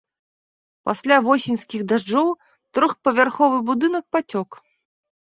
[0.89, 2.27] Пасля восеньскіх дажджоў
[2.79, 4.49] трохпавярховы будынак пацёк.